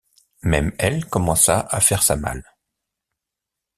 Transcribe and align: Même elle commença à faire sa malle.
Même 0.41 0.73
elle 0.79 1.05
commença 1.05 1.59
à 1.69 1.79
faire 1.79 2.01
sa 2.01 2.15
malle. 2.15 2.43